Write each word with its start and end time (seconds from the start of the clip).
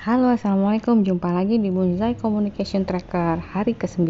Halo 0.00 0.32
assalamualaikum. 0.32 1.04
Jumpa 1.04 1.28
lagi 1.28 1.60
di 1.60 1.68
Bunzai 1.68 2.16
Communication 2.16 2.88
Tracker 2.88 3.36
hari 3.36 3.76
ke-9 3.76 4.08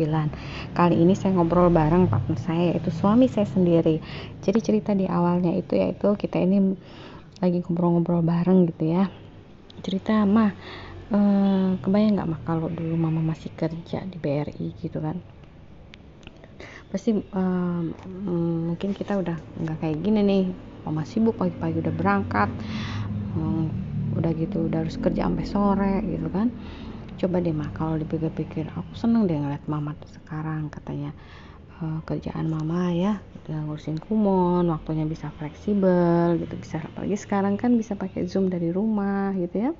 kali 0.71 0.95
ini 0.95 1.19
saya 1.19 1.35
ngobrol 1.35 1.67
bareng 1.67 2.07
partner 2.07 2.39
saya 2.39 2.71
yaitu 2.71 2.95
suami 2.95 3.27
saya 3.27 3.51
sendiri. 3.51 3.99
Jadi 4.39 4.59
cerita 4.63 4.95
di 4.95 5.11
awalnya 5.11 5.51
itu 5.51 5.75
yaitu 5.75 6.15
kita 6.15 6.39
ini 6.39 6.79
lagi 7.43 7.59
ngobrol-ngobrol 7.67 8.23
bareng 8.23 8.71
gitu 8.71 8.95
ya. 8.95 9.11
Cerita 9.83 10.23
mah 10.31 10.55
eh, 11.11 11.75
kebayang 11.83 12.23
nggak 12.23 12.29
mah 12.39 12.41
kalau 12.47 12.71
dulu 12.71 12.95
mama 12.95 13.35
masih 13.35 13.51
kerja 13.59 14.07
di 14.07 14.15
BRI 14.15 14.71
gitu 14.79 15.03
kan? 15.03 15.19
Pasti 16.87 17.19
eh, 17.19 17.83
mungkin 18.31 18.95
kita 18.95 19.19
udah 19.19 19.35
nggak 19.59 19.83
kayak 19.83 19.99
gini 20.07 20.23
nih. 20.23 20.45
Mama 20.87 21.03
sibuk 21.03 21.35
pagi-pagi 21.35 21.83
udah 21.83 21.95
berangkat. 21.99 22.47
Hmm, 23.35 23.90
udah 24.19 24.31
gitu 24.37 24.57
udah 24.69 24.79
harus 24.87 24.97
kerja 25.05 25.23
sampai 25.27 25.47
sore 25.47 25.95
gitu 26.13 26.29
kan. 26.37 26.49
Coba 27.21 27.37
deh 27.45 27.53
mah 27.53 27.71
kalau 27.77 27.95
dipikir-pikir 28.03 28.65
aku 28.79 28.93
seneng 28.97 29.29
deh 29.29 29.37
ngeliat 29.37 29.65
mama 29.69 29.93
sekarang 30.17 30.63
katanya. 30.73 31.13
E, 31.81 31.85
kerjaan 32.09 32.47
mama 32.49 32.93
ya 32.93 33.13
udah 33.45 33.59
ngurusin 33.67 33.99
kumon 34.05 34.65
waktunya 34.75 35.05
bisa 35.09 35.29
fleksibel 35.39 36.37
gitu 36.43 36.55
bisa 36.61 36.77
apalagi 36.89 37.17
sekarang 37.25 37.55
kan 37.63 37.71
bisa 37.81 37.93
pakai 38.03 38.25
zoom 38.31 38.47
dari 38.55 38.69
rumah 38.73 39.33
gitu 39.37 39.57
ya. 39.69 39.73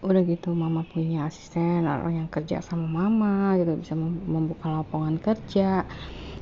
Udah 0.00 0.22
gitu 0.24 0.56
mama 0.56 0.80
punya 0.88 1.28
asisten 1.28 1.84
orang 1.84 2.24
yang 2.24 2.28
kerja 2.32 2.64
sama 2.64 2.88
mama 2.88 3.56
gitu 3.60 3.76
bisa 3.76 3.92
membuka 4.34 4.72
lapangan 4.72 5.16
kerja 5.20 5.84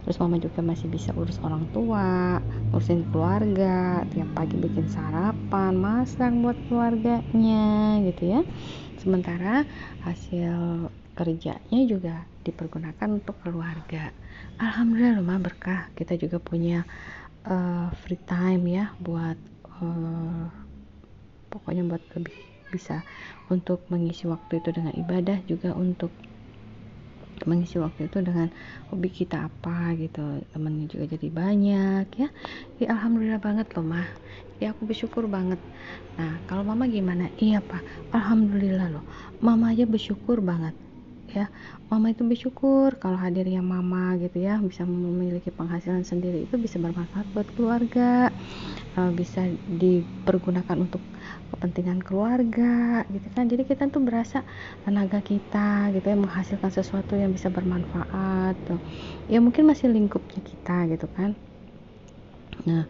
terus 0.09 0.25
mama 0.25 0.41
juga 0.41 0.65
masih 0.65 0.89
bisa 0.89 1.13
urus 1.21 1.37
orang 1.45 1.69
tua 1.69 2.41
urusin 2.73 3.05
keluarga 3.13 4.01
tiap 4.09 4.25
pagi 4.33 4.57
bikin 4.57 4.89
sarapan 4.89 5.77
masak 5.77 6.33
buat 6.41 6.57
keluarganya 6.73 8.01
gitu 8.09 8.25
ya. 8.25 8.41
Sementara 8.97 9.69
hasil 10.09 10.89
kerjanya 11.13 11.81
juga 11.85 12.25
dipergunakan 12.41 13.21
untuk 13.21 13.37
keluarga. 13.45 14.09
Alhamdulillah 14.57 15.21
rumah 15.21 15.45
berkah. 15.45 15.93
Kita 15.93 16.17
juga 16.17 16.41
punya 16.41 16.89
uh, 17.45 17.93
free 18.01 18.25
time 18.25 18.65
ya 18.65 18.97
buat 19.05 19.37
uh, 19.77 20.49
pokoknya 21.53 21.85
buat 21.85 22.01
lebih 22.17 22.33
bisa 22.73 23.05
untuk 23.53 23.85
mengisi 23.93 24.25
waktu 24.25 24.65
itu 24.65 24.73
dengan 24.73 24.97
ibadah 24.97 25.45
juga 25.45 25.77
untuk 25.77 26.09
mengisi 27.51 27.77
waktu 27.85 28.01
itu 28.09 28.19
dengan 28.29 28.49
hobi 28.91 29.09
kita 29.19 29.37
apa 29.49 29.71
gitu. 30.03 30.19
Temennya 30.53 30.85
juga 30.93 31.05
jadi 31.15 31.29
banyak 31.41 32.05
ya. 32.21 32.27
Ya 32.81 32.87
alhamdulillah 32.95 33.41
banget 33.47 33.67
loh 33.75 33.85
mah. 33.93 34.07
Ya 34.61 34.67
aku 34.73 34.83
bersyukur 34.91 35.25
banget. 35.37 35.61
Nah 36.19 36.31
kalau 36.49 36.63
mama 36.71 36.85
gimana? 36.97 37.25
Iya 37.43 37.57
pak. 37.71 37.83
Alhamdulillah 38.15 38.87
loh. 38.95 39.03
Mama 39.47 39.65
aja 39.73 39.85
bersyukur 39.93 40.39
banget 40.51 40.75
ya 41.29 41.47
mama 41.93 42.13
itu 42.13 42.25
bersyukur 42.25 42.97
kalau 42.97 43.21
hadirnya 43.21 43.61
mama 43.61 44.17
gitu 44.17 44.41
ya 44.41 44.57
bisa 44.61 44.89
memiliki 44.89 45.53
penghasilan 45.53 46.05
sendiri 46.05 46.49
itu 46.49 46.57
bisa 46.57 46.81
bermanfaat 46.81 47.29
buat 47.37 47.49
keluarga 47.53 48.33
uh, 48.97 49.11
bisa 49.13 49.47
dipergunakan 49.69 50.77
untuk 50.89 51.03
kepentingan 51.55 52.01
keluarga 52.05 53.03
gitu 53.11 53.29
kan. 53.35 53.51
Jadi 53.51 53.63
kita 53.67 53.91
tuh 53.91 54.03
berasa 54.03 54.47
tenaga 54.87 55.19
kita 55.23 55.91
gitu 55.95 56.07
ya 56.07 56.17
menghasilkan 56.19 56.71
sesuatu 56.71 57.19
yang 57.19 57.35
bisa 57.35 57.49
bermanfaat 57.51 58.55
tuh. 58.67 58.81
Ya 59.27 59.43
mungkin 59.43 59.67
masih 59.67 59.91
lingkupnya 59.91 60.41
kita 60.43 60.87
gitu 60.93 61.07
kan. 61.11 61.35
Nah 62.67 62.87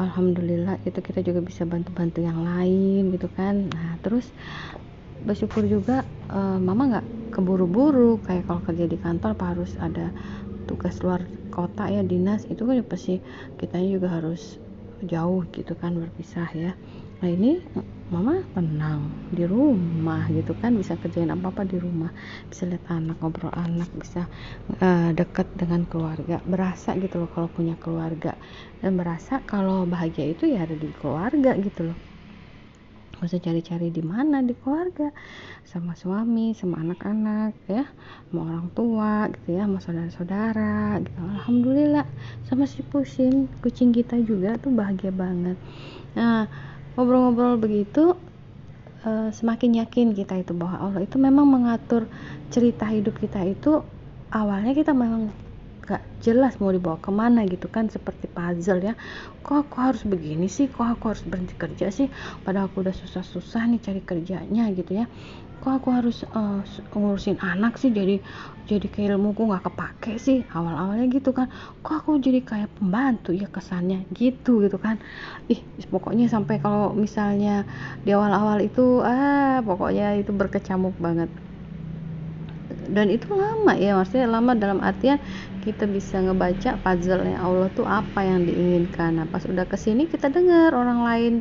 alhamdulillah 0.00 0.80
itu 0.88 0.98
kita 0.98 1.20
juga 1.20 1.44
bisa 1.44 1.68
bantu-bantu 1.68 2.24
yang 2.24 2.42
lain 2.42 3.12
gitu 3.12 3.28
kan. 3.30 3.68
Nah 3.70 4.00
terus 4.00 4.32
bersyukur 5.26 5.64
juga 5.66 6.04
uh, 6.30 6.58
mama 6.58 6.82
nggak 6.90 7.06
keburu-buru. 7.34 8.20
Kayak 8.22 8.50
kalau 8.50 8.62
kerja 8.62 8.84
di 8.86 8.98
kantor 9.00 9.34
apa 9.34 9.44
harus 9.56 9.72
ada 9.80 10.12
tugas 10.68 10.98
luar 11.02 11.26
kota 11.52 11.90
ya 11.90 12.00
dinas 12.06 12.48
itu 12.48 12.62
kan 12.64 12.80
pasti 12.86 13.20
kita 13.60 13.76
juga 13.82 14.08
harus 14.08 14.56
jauh 15.02 15.42
gitu 15.50 15.74
kan 15.74 15.98
berpisah 15.98 16.48
ya. 16.54 16.72
Nah 17.20 17.28
ini 17.30 17.62
mama 18.12 18.44
tenang 18.52 19.08
di 19.32 19.48
rumah 19.48 20.28
gitu 20.28 20.52
kan 20.52 20.76
bisa 20.76 21.00
kerjain 21.00 21.32
apa 21.32 21.50
apa 21.50 21.62
di 21.66 21.76
rumah. 21.78 22.10
Bisa 22.50 22.68
lihat 22.68 22.84
anak 22.92 23.18
ngobrol 23.18 23.52
anak 23.54 23.90
bisa 23.94 24.28
uh, 24.78 25.10
dekat 25.16 25.48
dengan 25.58 25.86
keluarga. 25.88 26.38
Berasa 26.44 26.94
gitu 26.98 27.22
loh 27.22 27.30
kalau 27.30 27.48
punya 27.50 27.74
keluarga. 27.78 28.36
Dan 28.78 28.98
berasa 28.98 29.42
kalau 29.42 29.88
bahagia 29.88 30.28
itu 30.30 30.46
ya 30.50 30.66
ada 30.66 30.76
di 30.78 30.90
keluarga 30.94 31.54
gitu 31.58 31.90
loh 31.92 32.11
gak 33.22 33.30
usah 33.30 33.38
cari-cari 33.38 33.94
di 33.94 34.02
mana? 34.02 34.42
Di 34.42 34.50
keluarga. 34.58 35.14
Sama 35.62 35.94
suami 35.94 36.58
sama 36.58 36.82
anak-anak 36.82 37.54
ya. 37.70 37.86
Sama 38.26 38.50
orang 38.50 38.66
tua 38.74 39.30
gitu 39.30 39.54
ya. 39.54 39.70
Sama 39.70 39.78
saudara-saudara 39.78 40.98
gitu. 41.06 41.22
Alhamdulillah. 41.22 42.02
Sama 42.50 42.66
si 42.66 42.82
pusing 42.82 43.46
kucing 43.62 43.94
kita 43.94 44.18
juga 44.26 44.58
tuh 44.58 44.74
bahagia 44.74 45.14
banget. 45.14 45.54
Nah 46.18 46.50
ngobrol-ngobrol 46.98 47.62
begitu 47.62 48.18
uh, 49.06 49.30
semakin 49.30 49.86
yakin 49.86 50.18
kita 50.18 50.42
itu 50.42 50.50
bahwa 50.50 50.90
Allah 50.90 51.06
itu 51.06 51.14
memang 51.14 51.46
mengatur 51.46 52.10
cerita 52.50 52.90
hidup 52.90 53.22
kita 53.22 53.38
itu. 53.46 53.86
Awalnya 54.34 54.74
kita 54.74 54.90
memang 54.90 55.30
gak 55.82 56.02
jelas 56.24 56.52
mau 56.62 56.70
dibawa 56.70 56.98
ke 57.02 57.10
mana 57.10 57.42
gitu 57.52 57.66
kan 57.66 57.90
seperti 57.90 58.26
puzzle 58.30 58.80
ya. 58.88 58.94
Kok 59.44 59.56
aku 59.68 59.76
harus 59.86 60.02
begini 60.06 60.46
sih? 60.46 60.66
Kok 60.70 60.86
aku 60.98 61.04
harus 61.10 61.24
berhenti 61.26 61.54
kerja 61.58 61.86
sih? 61.90 62.06
Padahal 62.44 62.70
aku 62.70 62.86
udah 62.86 62.94
susah-susah 62.94 63.62
nih 63.70 63.80
cari 63.86 64.00
kerjanya 64.10 64.62
gitu 64.78 64.92
ya. 65.02 65.06
Kok 65.62 65.72
aku 65.78 65.88
harus 65.94 66.16
uh, 66.38 66.62
ngurusin 66.94 67.38
anak 67.42 67.78
sih? 67.82 67.90
Jadi 67.94 68.22
jadi 68.70 68.86
kayak 68.92 69.08
ilmuku 69.18 69.42
nggak 69.50 69.64
kepake 69.68 70.12
sih 70.26 70.38
awal-awalnya 70.54 71.06
gitu 71.10 71.30
kan. 71.38 71.46
Kok 71.84 71.94
aku 72.02 72.10
jadi 72.26 72.40
kayak 72.50 72.70
pembantu? 72.78 73.30
Ya 73.34 73.46
kesannya 73.50 74.06
gitu 74.14 74.62
gitu 74.64 74.78
kan. 74.78 74.96
Ih 75.52 75.60
pokoknya 75.92 76.26
sampai 76.34 76.56
kalau 76.64 76.94
misalnya 77.04 77.66
di 78.06 78.10
awal-awal 78.16 78.58
itu 78.66 79.02
ah 79.02 79.58
pokoknya 79.66 80.04
itu 80.20 80.30
berkecamuk 80.40 80.94
banget 81.06 81.30
dan 82.90 83.06
itu 83.12 83.30
lama 83.30 83.76
ya 83.78 83.94
maksudnya 83.94 84.26
lama 84.26 84.56
dalam 84.58 84.82
artian 84.82 85.22
kita 85.62 85.86
bisa 85.86 86.18
ngebaca 86.18 86.74
puzzle-nya 86.82 87.38
Allah 87.38 87.70
tuh 87.70 87.86
apa 87.86 88.26
yang 88.26 88.42
diinginkan. 88.42 89.22
Nah 89.22 89.26
pas 89.30 89.46
udah 89.46 89.62
ke 89.62 89.78
sini 89.78 90.10
kita 90.10 90.26
dengar 90.26 90.74
orang 90.74 91.06
lain 91.06 91.34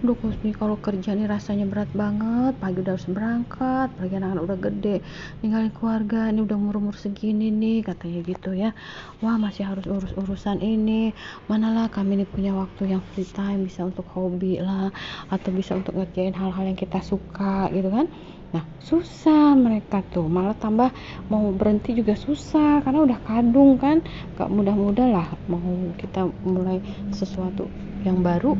Duh 0.00 0.16
nih 0.16 0.56
kalau 0.56 0.80
kerja 0.80 1.12
nih 1.12 1.28
rasanya 1.28 1.68
berat 1.68 1.92
banget. 1.92 2.56
Pagi 2.56 2.80
udah 2.80 2.96
harus 2.96 3.04
berangkat 3.04 3.92
pagi 4.00 4.16
anak-anak 4.16 4.44
udah 4.48 4.58
gede. 4.64 4.96
Ninggalin 5.44 5.68
keluarga 5.76 6.32
ini 6.32 6.40
udah 6.40 6.56
umur-umur 6.56 6.96
segini 6.96 7.52
nih 7.52 7.84
katanya 7.84 8.24
gitu 8.24 8.56
ya. 8.56 8.72
Wah 9.20 9.36
masih 9.36 9.68
harus 9.68 9.84
urus-urusan 9.84 10.64
ini. 10.64 11.12
Manalah 11.52 11.92
kami 11.92 12.16
ini 12.16 12.24
punya 12.24 12.56
waktu 12.56 12.96
yang 12.96 13.04
free 13.12 13.28
time 13.28 13.68
bisa 13.68 13.84
untuk 13.84 14.08
hobi 14.16 14.56
lah 14.64 14.88
atau 15.28 15.52
bisa 15.52 15.76
untuk 15.76 15.92
ngerjain 15.92 16.32
hal-hal 16.32 16.64
yang 16.64 16.80
kita 16.80 17.04
suka 17.04 17.68
gitu 17.68 17.92
kan 17.92 18.08
Nah, 18.50 18.64
susah 18.82 19.54
mereka 19.54 20.02
tuh, 20.10 20.26
malah 20.26 20.58
tambah 20.58 20.90
mau 21.30 21.54
berhenti 21.54 21.94
juga 21.94 22.18
susah 22.18 22.82
karena 22.82 23.06
udah 23.06 23.18
kadung 23.22 23.78
kan, 23.78 24.02
gak 24.34 24.50
mudah-mudah 24.50 25.06
lah 25.06 25.28
mau 25.46 25.94
kita 25.94 26.26
mulai 26.42 26.82
sesuatu 27.14 27.70
yang 28.02 28.26
baru 28.26 28.58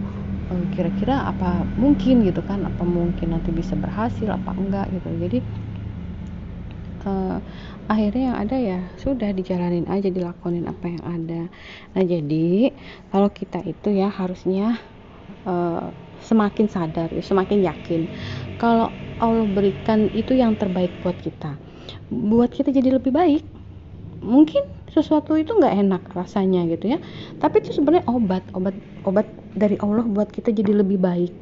eh, 0.54 0.64
kira-kira 0.70 1.26
apa 1.26 1.66
mungkin 1.74 2.22
gitu 2.22 2.38
kan, 2.46 2.62
apa 2.62 2.86
mungkin 2.86 3.34
nanti 3.34 3.50
bisa 3.50 3.74
berhasil 3.74 4.30
apa 4.30 4.50
enggak 4.54 4.86
gitu. 4.94 5.08
Jadi 5.10 5.38
uh, 7.04 7.38
akhirnya 7.90 8.22
yang 8.32 8.38
ada 8.38 8.56
ya 8.56 8.78
sudah 9.00 9.30
dijalanin 9.34 9.88
aja 9.90 10.08
dilakonin 10.12 10.68
apa 10.68 10.86
yang 10.86 11.04
ada. 11.04 11.42
Nah, 11.96 12.04
jadi 12.04 12.70
kalau 13.10 13.28
kita 13.32 13.64
itu 13.66 13.90
ya 13.90 14.06
harusnya 14.06 14.78
uh, 15.48 15.90
semakin 16.20 16.66
sadar, 16.68 17.08
semakin 17.18 17.64
yakin 17.64 18.00
kalau 18.60 18.92
Allah 19.20 19.44
berikan 19.46 20.08
itu 20.16 20.32
yang 20.32 20.56
terbaik 20.56 20.90
buat 21.04 21.16
kita. 21.20 21.54
Buat 22.08 22.56
kita 22.56 22.72
jadi 22.72 22.96
lebih 22.96 23.12
baik 23.12 23.44
mungkin 24.20 24.68
sesuatu 24.92 25.32
itu 25.36 25.56
nggak 25.56 25.74
enak 25.86 26.02
rasanya 26.12 26.64
gitu 26.68 26.96
ya. 26.96 26.98
Tapi 27.40 27.60
itu 27.62 27.76
sebenarnya 27.76 28.04
obat 28.08 28.44
obat 28.56 28.76
obat 29.04 29.26
dari 29.56 29.76
Allah 29.80 30.04
buat 30.04 30.28
kita 30.32 30.52
jadi 30.52 30.72
lebih 30.80 31.00
baik. 31.00 31.32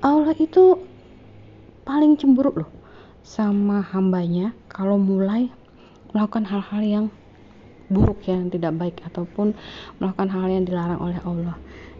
Allah 0.00 0.32
itu 0.36 0.80
paling 1.84 2.16
cemburu 2.16 2.64
loh 2.64 2.70
sama 3.20 3.84
hambanya 3.84 4.56
kalau 4.72 4.96
mulai 4.96 5.52
melakukan 6.16 6.48
hal-hal 6.48 6.82
yang 6.82 7.06
buruk 7.90 8.22
yang 8.30 8.48
tidak 8.48 8.72
baik 8.78 8.96
ataupun 9.04 9.52
melakukan 9.98 10.30
hal 10.30 10.46
yang 10.46 10.64
dilarang 10.64 11.02
oleh 11.02 11.20
Allah. 11.26 11.58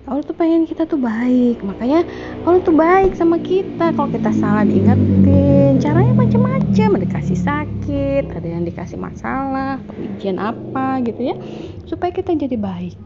Allah 0.08 0.24
tuh 0.24 0.32
pengen 0.32 0.64
kita 0.64 0.88
tuh 0.88 0.96
baik 0.96 1.60
makanya 1.60 2.08
Allah 2.48 2.64
tuh 2.64 2.72
baik 2.72 3.12
sama 3.18 3.36
kita. 3.36 3.92
Kalau 3.92 4.08
kita 4.08 4.32
salah 4.32 4.64
diingetin 4.64 5.76
caranya 5.76 6.16
macam-macam. 6.16 6.88
Ada 6.96 7.04
dikasih 7.04 7.38
sakit 7.38 8.24
ada 8.32 8.48
yang 8.48 8.64
dikasih 8.64 8.96
masalah 8.96 9.76
ujian 10.00 10.40
apa 10.40 11.04
gitu 11.04 11.20
ya. 11.20 11.36
Supaya 11.84 12.16
kita 12.16 12.32
jadi 12.32 12.56
baik. 12.56 12.96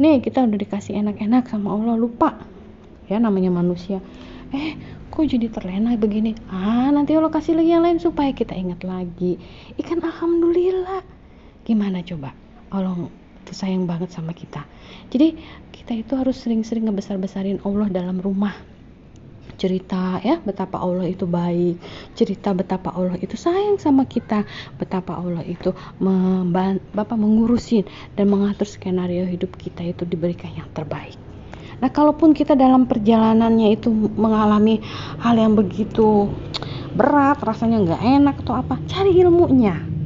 Nih 0.00 0.24
kita 0.24 0.48
udah 0.48 0.56
dikasih 0.56 0.96
enak-enak 0.96 1.52
sama 1.52 1.74
Allah 1.76 2.00
lupa. 2.00 2.40
Ya 3.12 3.20
namanya 3.20 3.52
manusia. 3.52 4.00
Eh 4.48 4.80
kok 5.12 5.28
jadi 5.28 5.52
terlena 5.52 6.00
begini? 6.00 6.32
Ah 6.48 6.88
nanti 6.88 7.12
Allah 7.12 7.28
kasih 7.28 7.60
lagi 7.60 7.76
yang 7.76 7.84
lain 7.84 8.00
supaya 8.00 8.32
kita 8.32 8.56
ingat 8.56 8.88
lagi. 8.88 9.36
Ikan 9.76 10.00
alhamdulillah 10.00 11.17
gimana 11.68 12.00
coba? 12.00 12.32
Allah 12.72 13.12
itu 13.44 13.52
sayang 13.52 13.84
banget 13.84 14.08
sama 14.08 14.32
kita. 14.32 14.64
Jadi 15.12 15.36
kita 15.68 15.92
itu 15.92 16.16
harus 16.16 16.40
sering-sering 16.40 16.88
ngebesar-besarin 16.88 17.60
Allah 17.60 17.92
dalam 17.92 18.16
rumah. 18.24 18.56
Cerita 19.58 20.22
ya 20.22 20.38
betapa 20.40 20.80
Allah 20.80 21.04
itu 21.10 21.28
baik. 21.28 21.76
Cerita 22.16 22.56
betapa 22.56 22.94
Allah 22.96 23.20
itu 23.20 23.36
sayang 23.36 23.76
sama 23.76 24.08
kita. 24.08 24.48
Betapa 24.80 25.20
Allah 25.20 25.44
itu 25.44 25.76
Bapak 26.94 27.18
mengurusin 27.20 27.84
dan 28.16 28.32
mengatur 28.32 28.64
skenario 28.64 29.28
hidup 29.28 29.56
kita 29.60 29.84
itu 29.84 30.08
diberikan 30.08 30.52
yang 30.56 30.68
terbaik. 30.72 31.16
Nah 31.84 31.90
kalaupun 31.90 32.32
kita 32.32 32.54
dalam 32.54 32.86
perjalanannya 32.86 33.76
itu 33.76 33.90
mengalami 33.92 34.80
hal 35.20 35.34
yang 35.36 35.54
begitu 35.58 36.30
berat 36.94 37.38
rasanya 37.42 37.82
nggak 37.82 38.02
enak 38.02 38.36
atau 38.42 38.54
apa 38.58 38.78
cari 38.90 39.14
ilmunya 39.14 39.97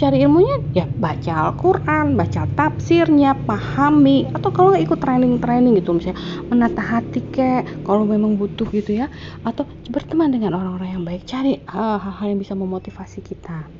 cari 0.00 0.16
ilmunya 0.24 0.56
ya 0.78 0.84
baca 1.04 1.32
Al-Quran 1.48 2.04
baca 2.20 2.42
tafsirnya 2.58 3.30
pahami 3.48 4.28
atau 4.36 4.48
kalau 4.54 4.68
nggak 4.76 4.84
ikut 4.86 4.98
training-training 5.00 5.72
gitu 5.80 5.90
misalnya 5.96 6.18
menata 6.52 6.82
hati 6.84 7.20
kek 7.34 7.64
kalau 7.86 8.04
memang 8.04 8.36
butuh 8.40 8.68
gitu 8.68 8.90
ya 9.00 9.06
atau 9.40 9.64
berteman 9.88 10.28
dengan 10.34 10.52
orang-orang 10.58 11.00
yang 11.00 11.04
baik 11.08 11.22
cari 11.24 11.64
ah, 11.68 11.96
hal-hal 12.04 12.26
yang 12.36 12.40
bisa 12.44 12.52
memotivasi 12.52 13.24
kita 13.24 13.72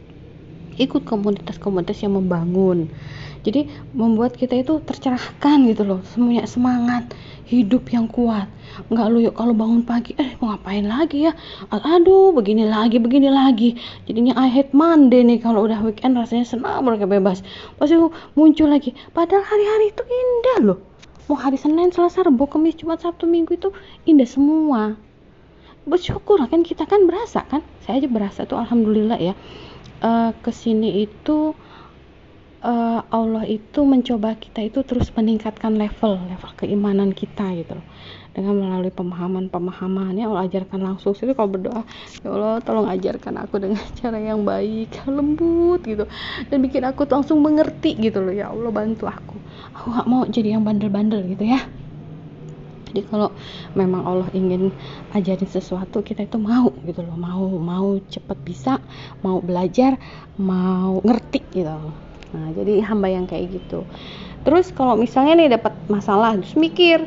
ikut 0.76 1.05
komunitas-komunitas 1.08 2.05
yang 2.05 2.17
membangun. 2.17 2.88
Jadi 3.46 3.70
membuat 3.94 4.34
kita 4.34 4.58
itu 4.58 4.82
tercerahkan 4.82 5.70
gitu 5.70 5.87
loh 5.87 6.02
semuanya 6.11 6.50
semangat 6.50 7.14
hidup 7.46 7.87
yang 7.94 8.11
kuat. 8.11 8.50
Nggak 8.90 9.06
lu 9.06 9.23
yuk 9.23 9.38
kalau 9.38 9.55
bangun 9.55 9.87
pagi 9.87 10.19
eh 10.19 10.34
mau 10.43 10.50
ngapain 10.50 10.82
lagi 10.82 11.31
ya? 11.31 11.32
Aduh 11.70 12.34
begini 12.34 12.67
lagi 12.67 12.99
begini 12.99 13.31
lagi. 13.31 13.78
Jadinya 14.11 14.34
I 14.34 14.50
hate 14.50 14.75
Monday 14.75 15.23
nih 15.23 15.38
kalau 15.38 15.62
udah 15.62 15.78
weekend 15.87 16.19
rasanya 16.19 16.43
senang 16.43 16.82
mereka 16.82 17.06
bebas. 17.06 17.46
Pasti 17.79 17.94
muncul 18.34 18.67
lagi 18.67 18.99
padahal 19.14 19.46
hari-hari 19.46 19.94
itu 19.94 20.02
indah 20.02 20.58
loh. 20.67 20.79
Mau 21.31 21.38
hari 21.38 21.55
Senin 21.55 21.94
Selasa 21.94 22.26
Rabu 22.26 22.50
Kamis 22.50 22.75
Jumat 22.82 22.99
Sabtu 22.99 23.31
Minggu 23.31 23.55
itu 23.55 23.70
indah 24.11 24.26
semua. 24.26 24.99
Bersyukur 25.87 26.43
kan 26.50 26.67
kita 26.67 26.82
kan 26.82 27.06
berasa 27.06 27.46
kan? 27.46 27.62
Saya 27.87 28.02
aja 28.02 28.11
berasa 28.11 28.43
tuh 28.43 28.58
alhamdulillah 28.58 29.22
ya 29.22 29.38
uh, 30.02 30.32
ke 30.40 30.50
sini 30.52 31.04
itu 31.04 31.54
uh, 32.64 33.00
Allah 33.08 33.44
itu 33.46 33.87
mencoba 33.87 34.34
kita 34.37 34.66
itu 34.66 34.82
terus 34.82 35.08
meningkatkan 35.14 35.78
level 35.78 36.19
level 36.26 36.50
keimanan 36.58 37.14
kita 37.14 37.54
gitu 37.56 37.78
loh. 37.78 37.87
Dengan 38.37 38.52
melalui 38.60 38.93
pemahaman-pemahaman 38.93 40.12
ya 40.20 40.28
Allah 40.28 40.44
ajarkan 40.44 40.81
langsung. 40.84 41.16
Sih 41.16 41.25
kalau 41.32 41.48
berdoa 41.48 41.82
ya 42.20 42.28
Allah 42.28 42.60
tolong 42.60 42.88
ajarkan 42.90 43.40
aku 43.40 43.62
dengan 43.62 43.81
cara 44.00 44.19
yang 44.20 44.44
baik 44.44 44.93
lembut 45.08 45.81
gitu. 45.87 46.04
Dan 46.52 46.58
bikin 46.60 46.84
aku 46.84 47.08
langsung 47.08 47.40
mengerti 47.40 47.96
gitu 47.96 48.20
loh. 48.20 48.34
Ya 48.34 48.52
Allah 48.52 48.69
bantu 48.69 49.08
aku. 49.08 49.37
Aku 49.76 49.93
gak 49.93 50.08
mau 50.08 50.22
jadi 50.28 50.58
yang 50.58 50.64
bandel-bandel 50.64 51.25
gitu 51.32 51.48
ya 51.48 51.64
jadi 52.96 53.12
kalau 53.12 53.28
memang 53.76 54.08
Allah 54.08 54.28
ingin 54.32 54.72
ajarin 55.12 55.44
sesuatu 55.44 56.00
kita 56.00 56.25
itu 56.25 56.40
mau 56.40 56.72
gitu 56.88 57.04
loh. 57.04 57.12
Mau 57.20 57.44
mau 57.60 58.00
cepet 58.08 58.38
bisa 58.40 58.81
mau 59.20 59.44
belajar 59.44 60.00
mau 60.40 61.04
ngerti 61.04 61.44
gitu. 61.52 61.76
Nah 62.32 62.46
jadi 62.56 62.81
hamba 62.88 63.12
yang 63.12 63.28
kayak 63.28 63.52
gitu. 63.52 63.84
Terus 64.48 64.72
kalau 64.72 64.96
misalnya 64.96 65.37
nih 65.37 65.60
dapat 65.60 65.76
masalah 65.93 66.40
terus 66.40 66.56
mikir 66.56 67.04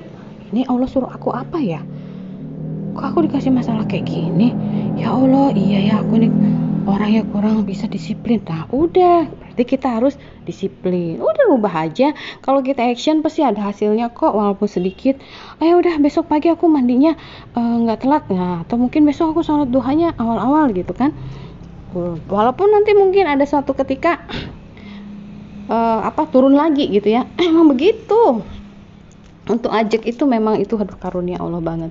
ini 0.54 0.62
Allah 0.70 0.86
suruh 0.86 1.10
aku 1.10 1.34
apa 1.34 1.58
ya? 1.58 1.82
Kok 2.94 3.06
aku 3.10 3.26
dikasih 3.26 3.50
masalah 3.50 3.90
kayak 3.90 4.06
gini? 4.06 4.54
Ya 4.94 5.10
Allah 5.10 5.50
iya 5.58 5.90
ya 5.90 5.94
aku 6.06 6.22
nih 6.22 6.30
orang 6.86 7.10
yang 7.18 7.26
kurang 7.34 7.66
bisa 7.66 7.90
disiplin. 7.90 8.46
Nah 8.46 8.70
udah 8.70 9.26
berarti 9.60 9.76
kita 9.76 9.92
harus 9.92 10.16
disiplin. 10.48 11.20
Udah 11.20 11.52
rubah 11.52 11.84
aja. 11.84 12.16
Kalau 12.40 12.64
kita 12.64 12.80
action 12.80 13.20
pasti 13.20 13.44
ada 13.44 13.60
hasilnya 13.60 14.08
kok 14.16 14.32
walaupun 14.32 14.72
sedikit. 14.72 15.20
Ayo 15.60 15.84
udah 15.84 16.00
besok 16.00 16.32
pagi 16.32 16.48
aku 16.48 16.72
mandinya 16.72 17.12
eh, 17.60 17.76
nggak 17.84 18.00
uh, 18.00 18.02
telat. 18.08 18.24
Nah 18.32 18.64
atau 18.64 18.80
mungkin 18.80 19.04
besok 19.04 19.36
aku 19.36 19.44
sholat 19.44 19.68
duhanya 19.68 20.16
awal-awal 20.16 20.72
gitu 20.72 20.96
kan. 20.96 21.12
Walaupun 22.32 22.72
nanti 22.72 22.96
mungkin 22.96 23.28
ada 23.28 23.44
suatu 23.44 23.76
ketika 23.76 24.24
uh, 25.68 26.00
apa 26.08 26.24
turun 26.32 26.56
lagi 26.56 26.88
gitu 26.88 27.12
ya. 27.12 27.28
Emang 27.44 27.68
begitu 27.68 28.40
untuk 29.50 29.74
ajak 29.74 30.06
itu 30.06 30.30
memang 30.30 30.62
itu 30.62 30.78
aduh 30.78 30.94
karunia 31.02 31.42
Allah 31.42 31.58
banget. 31.58 31.90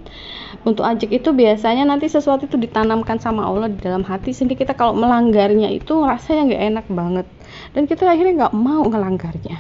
Untuk 0.62 0.86
ajak 0.86 1.10
itu 1.10 1.34
biasanya 1.34 1.82
nanti 1.82 2.06
sesuatu 2.06 2.46
itu 2.46 2.54
ditanamkan 2.54 3.18
sama 3.18 3.42
Allah 3.42 3.66
di 3.66 3.82
dalam 3.82 4.06
hati 4.06 4.30
sehingga 4.30 4.54
kita 4.54 4.78
kalau 4.78 4.94
melanggarnya 4.94 5.66
itu 5.74 5.98
rasanya 6.06 6.54
nggak 6.54 6.62
enak 6.70 6.86
banget. 6.86 7.26
Dan 7.74 7.90
kita 7.90 8.06
akhirnya 8.06 8.46
nggak 8.46 8.54
mau 8.54 8.86
ngelanggarnya. 8.86 9.58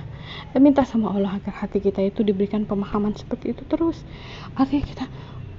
Dan 0.54 0.60
minta 0.62 0.86
sama 0.86 1.10
Allah 1.10 1.42
agar 1.42 1.66
hati 1.66 1.82
kita 1.82 1.98
itu 2.06 2.22
diberikan 2.22 2.62
pemahaman 2.70 3.18
seperti 3.18 3.50
itu 3.50 3.66
terus. 3.66 4.06
Artinya 4.54 4.86
kita 4.86 5.04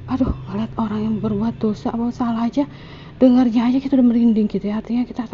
aduh 0.07 0.31
ngeliat 0.47 0.71
orang 0.79 0.99
yang 1.05 1.15
berbuat 1.19 1.59
dosa 1.59 1.93
atau 1.93 2.09
salah 2.09 2.49
aja 2.49 2.65
dengarnya 3.19 3.69
aja 3.69 3.77
kita 3.83 3.99
udah 3.99 4.07
merinding 4.15 4.47
gitu 4.47 4.63
ya. 4.63 4.79
Artinya 4.79 5.03
kita 5.03 5.27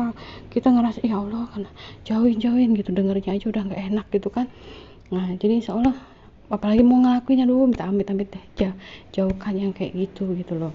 kita 0.50 0.74
ngerasa 0.74 1.06
ya 1.06 1.22
Allah 1.22 1.54
karena 1.54 1.69
jauhin 2.02 2.42
jauhin 2.42 2.74
gitu 2.74 2.90
dengarnya 2.98 3.38
aja 3.38 3.46
udah 3.46 3.62
nggak 3.62 3.81
enak 3.94 4.06
gitu 4.10 4.34
kan. 4.34 4.50
Nah 5.13 5.38
jadi 5.38 5.62
insya 5.62 5.78
Allah 5.78 5.94
apalagi 6.51 6.86
mau 6.86 7.01
ngelakuin 7.01 7.44
aduh 7.45 7.65
minta 7.65 7.88
amit 7.88 8.09
amit 8.09 8.30
deh. 8.33 8.45
Jauh, 8.56 8.75
jauhkan 9.12 9.53
yang 9.57 9.71
kayak 9.71 9.95
gitu 9.95 10.31
gitu 10.38 10.53
loh. 10.57 10.74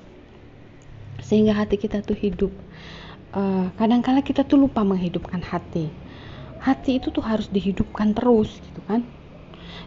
Sehingga 1.21 1.55
hati 1.55 1.77
kita 1.77 2.03
tuh 2.03 2.17
hidup 2.17 2.51
uh, 3.35 3.71
kadang-kala 3.79 4.25
kita 4.25 4.43
tuh 4.47 4.59
lupa 4.59 4.83
menghidupkan 4.83 5.43
hati. 5.43 5.91
Hati 6.61 7.01
itu 7.01 7.09
tuh 7.09 7.25
harus 7.25 7.49
dihidupkan 7.49 8.13
terus 8.13 8.61
gitu 8.61 8.81
kan. 8.85 9.05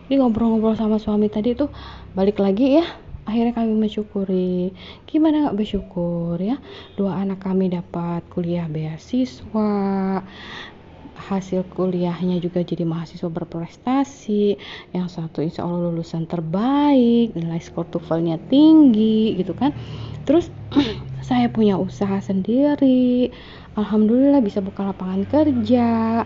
Jadi 0.07 0.19
ngobrol-ngobrol 0.19 0.75
sama 0.75 0.97
suami 0.97 1.29
tadi 1.29 1.53
tuh 1.53 1.69
balik 2.17 2.41
lagi 2.41 2.81
ya. 2.81 2.85
Akhirnya 3.23 3.55
kami 3.55 3.71
mensyukuri. 3.79 4.75
Gimana 5.07 5.47
nggak 5.47 5.55
bersyukur 5.55 6.35
ya? 6.43 6.59
Dua 6.99 7.23
anak 7.23 7.39
kami 7.39 7.71
dapat 7.71 8.19
kuliah 8.27 8.67
beasiswa 8.67 9.71
hasil 11.23 11.63
kuliahnya 11.71 12.43
juga 12.43 12.59
jadi 12.59 12.83
mahasiswa 12.83 13.31
berprestasi 13.31 14.59
yang 14.91 15.07
satu 15.07 15.39
insya 15.39 15.63
Allah 15.63 15.87
lulusan 15.87 16.27
terbaik 16.27 17.31
nilai 17.31 17.63
skor 17.63 17.87
TOEFL-nya 17.87 18.39
tinggi 18.51 19.39
gitu 19.39 19.55
kan. 19.55 19.71
Terus 20.27 20.51
saya 21.27 21.47
punya 21.47 21.79
usaha 21.79 22.19
sendiri. 22.19 23.31
Alhamdulillah 23.73 24.43
bisa 24.43 24.61
buka 24.61 24.85
lapangan 24.85 25.25
kerja. 25.25 26.21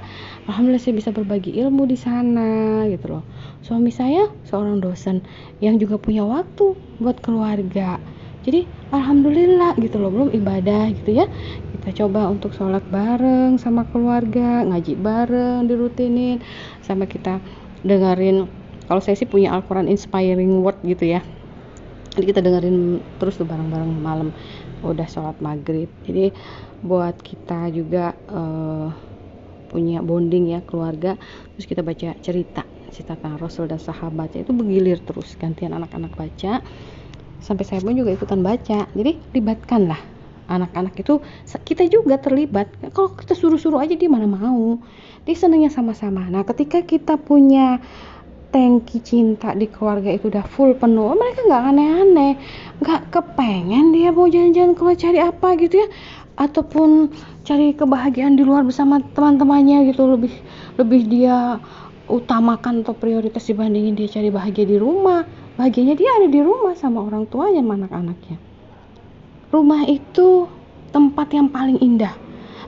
Alhamdulillah 0.49 0.83
saya 0.83 0.97
bisa 0.97 1.13
berbagi 1.13 1.55
ilmu 1.55 1.87
di 1.87 1.95
sana 1.95 2.83
gitu 2.89 3.17
loh. 3.17 3.23
Suami 3.61 3.93
saya 3.93 4.27
seorang 4.49 4.81
dosen 4.83 5.23
yang 5.63 5.79
juga 5.79 6.01
punya 6.01 6.25
waktu 6.27 6.75
buat 6.99 7.21
keluarga 7.21 8.01
jadi 8.47 8.63
alhamdulillah 8.95 9.75
gitu 9.75 9.99
loh 9.99 10.07
belum 10.07 10.31
ibadah 10.31 10.87
gitu 10.95 11.19
ya. 11.19 11.27
Kita 11.75 12.03
coba 12.03 12.31
untuk 12.31 12.55
sholat 12.55 12.79
bareng 12.87 13.59
sama 13.59 13.83
keluarga 13.91 14.63
ngaji 14.63 14.95
bareng 14.95 15.67
dirutinin 15.67 16.39
sama 16.79 17.03
kita 17.03 17.43
dengerin 17.83 18.47
kalau 18.87 19.03
saya 19.03 19.19
sih 19.19 19.27
punya 19.27 19.51
Al-Quran 19.51 19.91
inspiring 19.91 20.63
word 20.63 20.79
gitu 20.87 21.11
ya. 21.11 21.19
Jadi 22.15 22.23
kita 22.23 22.39
dengerin 22.39 23.03
terus 23.19 23.35
tuh 23.35 23.43
bareng-bareng 23.43 23.91
malam 23.99 24.31
udah 24.79 25.05
sholat 25.11 25.35
maghrib. 25.43 25.91
Jadi 26.07 26.31
buat 26.79 27.19
kita 27.19 27.67
juga 27.75 28.15
uh, 28.31 28.89
punya 29.67 29.99
bonding 29.99 30.55
ya 30.55 30.63
keluarga 30.63 31.19
terus 31.53 31.67
kita 31.67 31.83
baca 31.83 32.15
cerita 32.23 32.63
cerita 32.87 33.19
tentang 33.19 33.35
Rasul 33.35 33.67
dan 33.67 33.83
sahabatnya 33.83 34.47
itu 34.47 34.55
bergilir 34.55 35.03
terus 35.03 35.35
gantian 35.35 35.75
anak-anak 35.75 36.15
baca 36.15 36.63
sampai 37.41 37.63
saya 37.65 37.79
pun 37.83 37.93
juga 37.93 38.13
ikutan 38.13 38.41
baca. 38.41 38.89
Jadi 38.91 39.11
libatkanlah 39.33 39.99
anak-anak 40.47 40.95
itu. 40.97 41.19
Kita 41.45 41.83
juga 41.91 42.17
terlibat. 42.17 42.71
Kalau 42.95 43.13
kita 43.13 43.35
suruh-suruh 43.35 43.83
aja 43.83 43.93
dia 43.93 44.09
mana 44.09 44.25
mau. 44.25 44.79
Dia 45.27 45.35
senangnya 45.35 45.69
sama-sama. 45.69 46.25
Nah 46.31 46.47
ketika 46.47 46.81
kita 46.81 47.19
punya 47.19 47.83
tangki 48.47 49.03
cinta 49.03 49.51
di 49.51 49.67
keluarga 49.67 50.07
itu 50.07 50.31
udah 50.31 50.47
full 50.47 50.71
penuh 50.79 51.11
mereka 51.13 51.43
nggak 51.45 51.63
aneh-aneh. 51.75 52.33
Nggak 52.79 53.01
kepengen 53.11 53.91
dia 53.91 54.09
mau 54.15 54.25
jalan-jalan 54.31 54.73
keluar 54.73 54.95
cari 54.95 55.19
apa 55.19 55.47
gitu 55.59 55.75
ya. 55.83 55.87
Ataupun 56.37 57.11
cari 57.43 57.73
kebahagiaan 57.73 58.37
di 58.37 58.45
luar 58.45 58.63
bersama 58.63 59.03
teman-temannya 59.03 59.91
gitu. 59.91 60.07
Lebih 60.07 60.33
lebih 60.79 61.01
dia 61.11 61.59
utamakan 62.07 62.87
atau 62.87 62.95
prioritas 62.95 63.43
dibandingin 63.51 63.99
dia 63.99 64.07
cari 64.07 64.31
bahagia 64.31 64.63
di 64.63 64.79
rumah 64.79 65.27
bahagianya 65.57 65.97
dia 65.97 66.09
ada 66.21 66.29
di 66.29 66.39
rumah 66.39 66.77
sama 66.77 67.01
orang 67.01 67.25
tuanya 67.25 67.65
sama 67.65 67.73
anak-anaknya. 67.81 68.37
Rumah 69.49 69.81
itu 69.89 70.45
tempat 70.93 71.27
yang 71.33 71.49
paling 71.49 71.81
indah. 71.81 72.13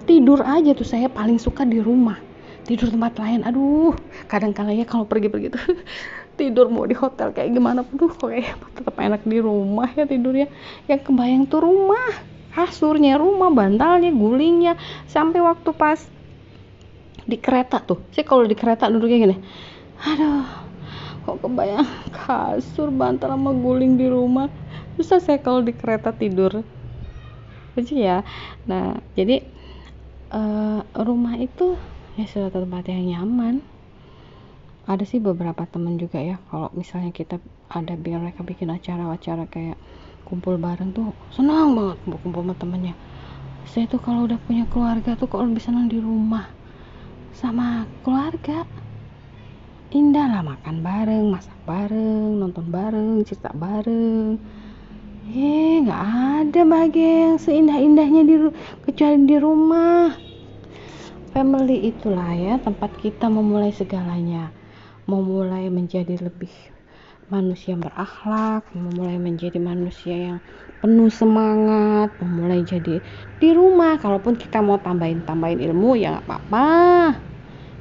Tidur 0.10 0.42
aja 0.42 0.74
tuh 0.74 0.88
saya 0.90 1.06
paling 1.06 1.38
suka 1.38 1.64
di 1.64 1.78
rumah. 1.78 2.18
Tidur 2.66 2.90
tempat 2.90 3.18
lain 3.22 3.46
aduh 3.46 3.94
kadang 4.26 4.54
kala 4.54 4.74
ya 4.74 4.86
kalau 4.86 5.06
pergi-pergi 5.06 5.50
tuh 5.54 5.64
tidur 6.40 6.70
mau 6.70 6.86
di 6.86 6.94
hotel 6.94 7.34
kayak 7.34 7.50
gimana 7.50 7.82
pun 7.82 7.98
tuh 7.98 8.14
kayak 8.14 8.58
tetap 8.78 8.94
enak 8.98 9.22
di 9.22 9.38
rumah 9.38 9.94
ya 9.94 10.10
tidurnya. 10.10 10.50
Yang 10.90 11.14
kebayang 11.14 11.46
tuh 11.46 11.62
rumah 11.62 12.10
kasurnya 12.50 13.22
rumah 13.22 13.54
bantalnya 13.54 14.10
gulingnya 14.10 14.74
sampai 15.06 15.40
waktu 15.46 15.70
pas 15.78 16.02
di 17.30 17.38
kereta 17.38 17.78
tuh. 17.78 18.02
Sih 18.10 18.26
kalau 18.26 18.50
di 18.50 18.58
kereta 18.58 18.90
duduknya 18.90 19.30
gini 19.30 19.38
aduh 20.00 20.69
kok 21.26 21.44
kebayang 21.44 21.88
kasur 22.12 22.90
bantal 22.94 23.34
sama 23.36 23.52
guling 23.56 23.96
di 24.00 24.08
rumah? 24.08 24.48
Susah 24.96 25.20
saya 25.20 25.40
kalau 25.40 25.64
di 25.64 25.72
kereta 25.76 26.16
tidur? 26.16 26.64
Lucu 27.76 27.96
ya. 27.96 28.24
Nah 28.68 29.00
jadi 29.14 29.44
uh, 30.34 30.82
rumah 30.96 31.36
itu 31.40 31.76
ya 32.16 32.26
suatu 32.28 32.64
tempat 32.64 32.90
yang 32.92 33.06
nyaman. 33.18 33.62
Ada 34.90 35.06
sih 35.06 35.22
beberapa 35.22 35.70
temen 35.70 36.02
juga 36.02 36.18
ya 36.18 36.42
kalau 36.50 36.74
misalnya 36.74 37.14
kita 37.14 37.38
ada 37.70 37.94
biar 37.94 38.18
mereka 38.26 38.42
bikin 38.42 38.74
acara-acara 38.74 39.46
kayak 39.46 39.78
kumpul 40.26 40.58
bareng 40.58 40.94
tuh 40.94 41.14
senang 41.30 41.78
banget 41.78 41.98
kumpul 42.22 42.42
sama 42.42 42.58
temennya. 42.58 42.98
Saya 43.70 43.86
tuh 43.86 44.02
kalau 44.02 44.26
udah 44.26 44.42
punya 44.42 44.66
keluarga 44.66 45.14
tuh 45.14 45.30
kalau 45.30 45.46
lebih 45.46 45.62
senang 45.62 45.86
di 45.86 46.02
rumah 46.02 46.50
sama 47.38 47.86
keluarga 48.02 48.66
indah 49.90 50.30
lah 50.30 50.46
makan 50.46 50.86
bareng 50.86 51.34
masak 51.34 51.58
bareng 51.66 52.38
nonton 52.38 52.70
bareng 52.70 53.26
cerita 53.26 53.50
bareng 53.58 54.38
eh 55.34 55.82
nggak 55.82 56.04
ada 56.46 56.62
bahagia 56.62 57.34
yang 57.34 57.38
seindah-indahnya 57.42 58.22
di 58.22 58.36
kecuali 58.86 59.26
di 59.26 59.38
rumah 59.42 60.14
family 61.34 61.90
itulah 61.90 62.38
ya 62.38 62.62
tempat 62.62 63.02
kita 63.02 63.34
memulai 63.34 63.74
segalanya 63.74 64.54
memulai 65.10 65.74
menjadi 65.74 66.22
lebih 66.22 66.54
manusia 67.30 67.78
yang 67.78 67.86
berakhlak, 67.86 68.66
memulai 68.74 69.22
menjadi 69.22 69.62
manusia 69.62 70.18
yang 70.18 70.38
penuh 70.82 71.14
semangat, 71.14 72.10
memulai 72.18 72.66
jadi 72.66 73.06
di 73.38 73.50
rumah. 73.54 74.02
Kalaupun 74.02 74.34
kita 74.34 74.66
mau 74.66 74.82
tambahin 74.82 75.22
tambahin 75.22 75.62
ilmu 75.62 75.94
ya 75.94 76.18
nggak 76.18 76.26
apa-apa. 76.26 77.29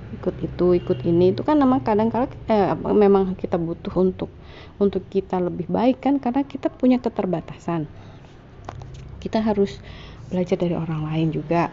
Ikut 0.08 0.34
itu, 0.40 0.66
ikut 0.72 0.98
ini. 1.04 1.36
Itu 1.36 1.44
kan 1.44 1.60
memang 1.60 1.84
kadang 1.84 2.08
kadang 2.08 2.32
eh, 2.48 2.72
memang 2.96 3.36
kita 3.36 3.60
butuh 3.60 3.92
untuk 4.00 4.32
untuk 4.80 5.04
kita 5.12 5.36
lebih 5.36 5.68
baik 5.68 6.00
kan 6.00 6.16
karena 6.16 6.46
kita 6.48 6.72
punya 6.72 6.96
keterbatasan. 6.96 7.84
Kita 9.20 9.44
harus 9.44 9.76
belajar 10.32 10.56
dari 10.56 10.72
orang 10.72 11.04
lain 11.12 11.28
juga. 11.34 11.68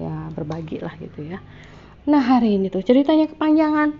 Ya 0.00 0.32
berbagi 0.32 0.80
lah 0.82 0.96
gitu 0.98 1.30
ya. 1.30 1.38
Nah 2.08 2.22
hari 2.22 2.56
ini 2.56 2.72
tuh 2.72 2.80
ceritanya 2.80 3.28
kepanjangan. 3.28 3.92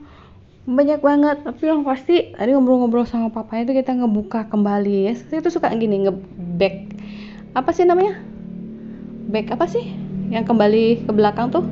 Banyak 0.67 0.99
banget 0.99 1.37
tapi 1.47 1.71
yang 1.71 1.87
pasti 1.87 2.35
tadi 2.35 2.51
ngobrol-ngobrol 2.51 3.07
sama 3.07 3.31
papanya 3.31 3.71
itu 3.71 3.75
kita 3.85 3.93
ngebuka 3.93 4.51
kembali 4.51 5.11
ya. 5.11 5.13
Saya 5.15 5.45
tuh 5.45 5.53
suka 5.53 5.71
gini 5.77 6.09
ngeback. 6.09 6.97
Apa 7.55 7.71
sih 7.71 7.87
namanya? 7.87 8.19
Back 9.31 9.53
apa 9.53 9.69
sih? 9.71 9.85
Yang 10.27 10.51
kembali 10.51 11.07
ke 11.07 11.13
belakang 11.15 11.55
tuh 11.55 11.63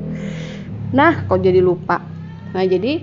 nah 0.94 1.26
kok 1.26 1.42
jadi 1.42 1.58
lupa? 1.58 1.98
Nah 2.54 2.62
jadi 2.62 3.02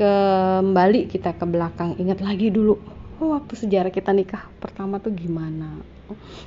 kembali 0.00 1.12
kita 1.12 1.36
ke 1.36 1.44
belakang. 1.44 2.00
Ingat 2.00 2.24
lagi 2.24 2.48
dulu 2.48 2.98
oh, 3.18 3.34
waktu 3.34 3.54
sejarah 3.58 3.90
kita 3.90 4.14
nikah 4.14 4.46
pertama 4.62 5.02
tuh 5.02 5.12
gimana? 5.12 5.82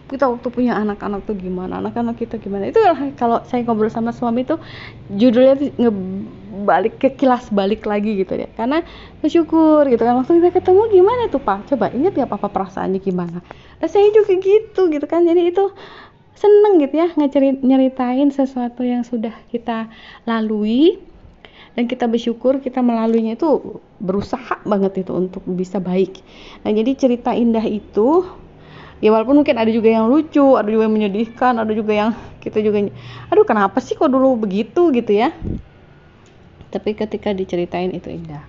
Kita 0.09 0.25
waktu 0.25 0.49
punya 0.49 0.73
anak-anak 0.79 1.29
tuh 1.29 1.37
gimana? 1.37 1.77
Anak-anak 1.83 2.17
kita 2.17 2.41
gimana? 2.41 2.71
Itu 2.71 2.81
kalau 3.13 3.45
saya 3.45 3.61
ngobrol 3.61 3.93
sama 3.93 4.09
suami 4.09 4.41
tuh 4.41 4.57
judulnya 5.13 5.53
tuh 5.59 5.69
ngebalik 5.77 6.97
ke 6.97 7.13
kilas 7.13 7.53
balik 7.53 7.85
lagi 7.85 8.17
gitu 8.17 8.33
ya. 8.33 8.49
Karena 8.57 8.81
bersyukur 9.21 9.85
gitu 9.85 10.01
kan 10.01 10.17
waktu 10.17 10.41
kita 10.41 10.49
ketemu 10.63 10.81
gimana 10.89 11.29
tuh 11.29 11.41
pak? 11.43 11.69
Coba 11.69 11.93
inget 11.93 12.17
ya 12.17 12.25
papa 12.25 12.49
perasaannya 12.49 12.97
gimana? 12.97 13.45
Nah 13.77 13.87
saya 13.91 14.09
juga 14.09 14.33
gitu 14.33 14.89
gitu 14.89 15.05
kan. 15.05 15.21
Jadi 15.27 15.53
itu 15.53 15.69
seneng 16.35 16.81
gitu 16.81 16.95
ya 16.97 17.07
nyeritain 17.61 18.29
sesuatu 18.33 18.81
yang 18.81 19.05
sudah 19.05 19.33
kita 19.51 19.91
lalui. 20.25 20.99
Dan 21.71 21.87
kita 21.87 22.03
bersyukur 22.03 22.59
kita 22.59 22.83
melaluinya 22.83 23.39
itu 23.39 23.79
berusaha 23.95 24.59
banget 24.67 25.07
itu 25.07 25.15
untuk 25.15 25.39
bisa 25.47 25.79
baik. 25.79 26.19
Nah 26.67 26.71
jadi 26.75 26.91
cerita 26.99 27.31
indah 27.31 27.63
itu 27.63 28.27
ya 28.99 29.07
walaupun 29.07 29.39
mungkin 29.39 29.55
ada 29.55 29.71
juga 29.71 29.87
yang 29.87 30.11
lucu 30.11 30.59
ada 30.59 30.67
juga 30.67 30.91
yang 30.91 30.95
menyedihkan 30.99 31.57
ada 31.63 31.71
juga 31.71 31.95
yang 31.95 32.11
kita 32.43 32.59
juga 32.59 32.91
aduh 33.31 33.47
kenapa 33.47 33.79
sih 33.79 33.95
kok 33.95 34.11
dulu 34.11 34.35
begitu? 34.43 34.91
gitu 34.91 35.15
ya. 35.15 35.31
Tapi 36.75 36.91
ketika 36.91 37.31
diceritain 37.31 37.95
itu 37.95 38.11
indah. 38.11 38.43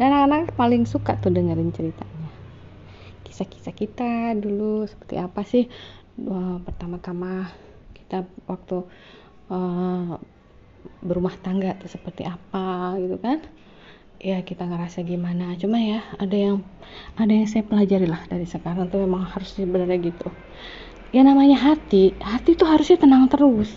Dan 0.00 0.10
anak-anak 0.10 0.56
paling 0.56 0.88
suka 0.88 1.20
tuh 1.20 1.30
dengerin 1.30 1.70
ceritanya. 1.70 2.28
Kisah-kisah 3.28 3.74
kita 3.76 4.10
dulu 4.40 4.88
seperti 4.88 5.20
apa 5.20 5.44
sih 5.44 5.68
uh, 6.22 6.58
pertama-tama 6.62 7.50
kita 7.96 8.22
waktu 8.46 8.86
uh, 9.50 10.14
berumah 11.00 11.34
tangga 11.40 11.76
tuh 11.80 11.88
seperti 11.88 12.28
apa 12.28 12.96
gitu 13.00 13.16
kan 13.20 13.40
ya 14.24 14.40
kita 14.40 14.64
ngerasa 14.64 15.04
gimana. 15.04 15.52
Cuma 15.60 15.76
ya 15.76 16.00
ada 16.16 16.32
yang 16.32 16.64
ada 17.20 17.28
yang 17.28 17.44
saya 17.44 17.60
pelajari 17.66 18.08
lah 18.08 18.24
dari 18.24 18.48
sekarang 18.48 18.88
tuh 18.88 19.04
memang 19.04 19.28
harus 19.28 19.52
sebenarnya 19.52 20.00
gitu. 20.00 20.32
Ya 21.12 21.22
namanya 21.22 21.60
hati 21.60 22.16
hati 22.18 22.56
tuh 22.56 22.64
harusnya 22.64 22.96
tenang 22.96 23.28
terus. 23.28 23.68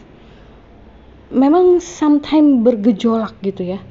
Memang 1.27 1.83
sometimes 1.83 2.63
bergejolak 2.63 3.35
gitu 3.43 3.67
ya. 3.67 3.83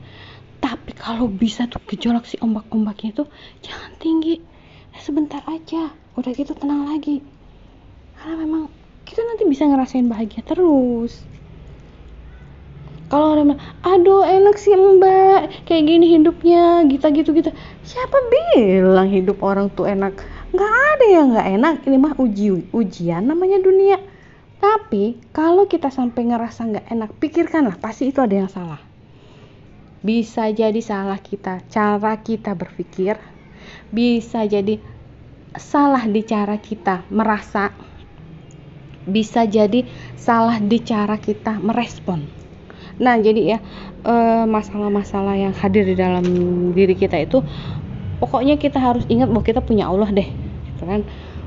Tapi 0.57 0.97
kalau 0.97 1.29
bisa 1.29 1.69
tuh 1.69 1.85
gejolak 1.85 2.25
si 2.25 2.41
ombak-ombaknya 2.41 3.13
itu 3.13 3.25
jangan 3.61 3.93
tinggi. 4.01 4.41
Sebentar 4.97 5.45
aja 5.45 5.93
udah 6.17 6.33
gitu 6.33 6.57
tenang 6.57 6.89
lagi 6.89 7.21
karena 8.27 8.43
memang 8.43 8.67
kita 9.07 9.23
nanti 9.23 9.47
bisa 9.47 9.71
ngerasain 9.71 10.11
bahagia 10.11 10.43
terus. 10.43 11.23
Kalau 13.07 13.39
orang 13.39 13.55
aduh 13.87 14.27
enak 14.27 14.59
sih 14.59 14.75
mbak. 14.75 15.63
Kayak 15.63 15.87
gini 15.87 16.07
hidupnya 16.11 16.83
gitu 16.91 17.07
gitu 17.15 17.31
gitu. 17.39 17.51
Siapa 17.87 18.19
bilang 18.27 19.15
hidup 19.15 19.39
orang 19.47 19.71
tuh 19.71 19.87
enak? 19.87 20.19
Nggak 20.51 20.75
ada 20.75 21.07
yang 21.07 21.39
nggak 21.39 21.49
enak. 21.55 21.75
Ini 21.87 21.97
mah 22.03 22.15
uji 22.19 22.67
ujian 22.75 23.31
namanya 23.31 23.63
dunia. 23.63 24.03
Tapi 24.59 25.23
kalau 25.31 25.71
kita 25.71 25.95
sampai 25.95 26.27
ngerasa 26.27 26.67
nggak 26.67 26.87
enak 26.99 27.11
pikirkanlah 27.23 27.79
pasti 27.79 28.11
itu 28.11 28.19
ada 28.19 28.43
yang 28.43 28.51
salah. 28.51 28.83
Bisa 30.03 30.51
jadi 30.51 30.83
salah 30.83 31.23
kita 31.23 31.63
cara 31.71 32.19
kita 32.27 32.59
berpikir. 32.59 33.23
Bisa 33.95 34.43
jadi 34.51 34.83
salah 35.55 36.03
di 36.11 36.27
cara 36.27 36.59
kita 36.59 37.07
merasa 37.15 37.86
bisa 39.07 39.47
jadi 39.47 39.87
salah 40.19 40.59
di 40.59 40.83
cara 40.83 41.17
kita 41.17 41.63
merespon 41.63 42.47
Nah, 42.97 43.21
jadi 43.21 43.57
ya 43.57 43.59
eh, 44.09 44.45
masalah-masalah 44.49 45.37
yang 45.37 45.53
hadir 45.53 45.85
di 45.85 45.97
dalam 45.97 46.25
diri 46.73 46.97
kita 46.97 47.21
itu 47.21 47.45
pokoknya 48.23 48.57
kita 48.57 48.81
harus 48.81 49.05
ingat 49.13 49.29
bahwa 49.29 49.45
kita 49.45 49.61
punya 49.61 49.89
Allah 49.89 50.09
deh. 50.09 50.29
Gitu 50.73 50.85
kan. 50.85 51.05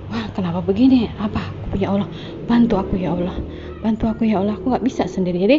Wah, 0.09 0.25
kenapa 0.33 0.61
begini? 0.61 1.09
Apa? 1.17 1.41
Aku 1.41 1.77
punya 1.77 1.87
Allah. 1.93 2.07
Bantu 2.45 2.75
aku 2.77 2.93
ya 2.97 3.13
Allah. 3.13 3.37
Bantu 3.81 4.09
aku 4.09 4.25
ya 4.25 4.41
Allah. 4.41 4.57
Aku 4.57 4.69
nggak 4.69 4.85
bisa 4.85 5.05
sendiri. 5.09 5.37
Jadi 5.41 5.57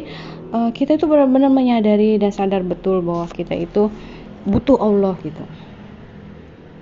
uh, 0.54 0.70
kita 0.74 0.98
itu 0.98 1.06
benar-benar 1.06 1.50
menyadari 1.50 2.18
dan 2.18 2.34
sadar 2.34 2.62
betul 2.62 3.02
bahwa 3.02 3.26
kita 3.30 3.54
itu 3.54 3.90
butuh 4.46 4.78
Allah 4.78 5.14
gitu. 5.22 5.42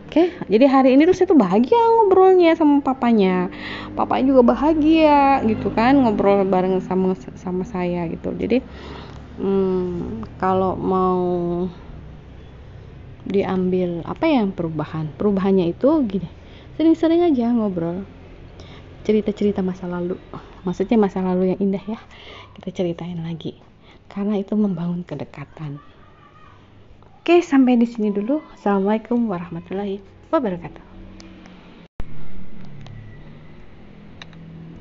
Oke, 0.08 0.32
jadi 0.48 0.64
hari 0.72 0.96
ini 0.96 1.04
tuh 1.04 1.12
saya 1.12 1.28
tuh 1.28 1.36
bahagia 1.36 1.76
ngobrolnya 1.76 2.56
sama 2.56 2.80
papanya. 2.80 3.52
Papanya 3.92 4.32
juga 4.32 4.56
bahagia 4.56 5.44
gitu 5.44 5.68
kan 5.68 6.00
ngobrol 6.00 6.48
bareng 6.48 6.80
sama 6.80 7.12
sama 7.36 7.60
saya 7.68 8.08
gitu. 8.08 8.32
Jadi 8.32 8.64
hmm, 9.36 10.24
kalau 10.40 10.80
mau 10.80 11.20
diambil 13.28 14.00
apa 14.08 14.24
yang 14.24 14.48
perubahan? 14.56 15.12
Perubahannya 15.12 15.76
itu 15.76 16.00
gini. 16.08 16.32
Sering-sering 16.80 17.28
aja 17.28 17.52
ngobrol. 17.52 18.08
Cerita-cerita 19.04 19.60
masa 19.60 19.92
lalu. 19.92 20.16
Maksudnya 20.64 20.96
masa 20.96 21.20
lalu 21.20 21.52
yang 21.52 21.60
indah 21.60 21.84
ya. 21.84 22.00
Kita 22.56 22.72
ceritain 22.72 23.20
lagi. 23.20 23.60
Karena 24.08 24.40
itu 24.40 24.56
membangun 24.56 25.04
kedekatan. 25.04 25.97
Oke, 27.28 27.44
sampai 27.44 27.76
di 27.76 27.84
sini 27.84 28.08
dulu. 28.08 28.40
Assalamualaikum 28.56 29.28
warahmatullahi 29.28 30.00
wabarakatuh. 30.32 30.87